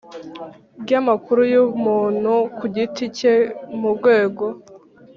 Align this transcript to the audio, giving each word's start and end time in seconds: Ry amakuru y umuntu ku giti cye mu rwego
Ry 0.81 0.91
amakuru 0.99 1.41
y 1.53 1.55
umuntu 1.65 2.33
ku 2.57 2.65
giti 2.75 3.05
cye 3.17 3.33
mu 3.79 3.89
rwego 3.97 4.45